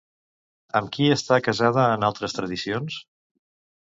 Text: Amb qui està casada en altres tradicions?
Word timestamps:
Amb 0.79 0.89
qui 0.95 1.09
està 1.15 1.37
casada 1.49 1.85
en 1.97 2.07
altres 2.09 2.35
tradicions? 2.37 2.97